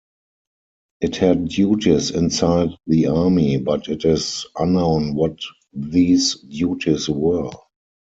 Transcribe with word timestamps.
It 1.01 1.17
had 1.17 1.47
duties 1.49 2.09
inside 2.09 2.69
the 2.87 3.05
army, 3.05 3.57
but 3.57 3.87
it 3.87 4.03
is 4.03 4.47
unknown 4.57 5.13
what 5.13 5.37
these 5.75 6.33
duties 6.39 7.07
were. 7.07 7.51